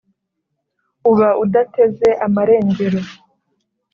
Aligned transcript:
uba 1.11 1.29
udateze 1.43 2.09
amarengero. 2.25 3.01